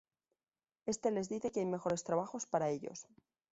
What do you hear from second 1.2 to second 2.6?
dice que hay mejores trabajos